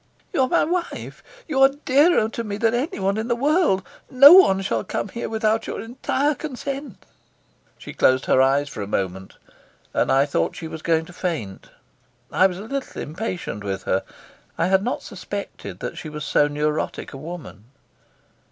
[0.33, 3.85] "You are my wife; you are dearer to me than anyone in the world.
[4.09, 7.05] No one shall come here without your entire consent."
[7.77, 9.37] She closed her eyes for a moment,
[9.93, 11.69] and I thought she was going to faint.
[12.31, 14.01] I was a little impatient with her;
[14.57, 17.65] I had not suspected that she was so neurotic a woman.